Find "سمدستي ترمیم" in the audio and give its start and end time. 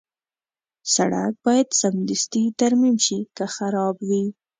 1.81-2.95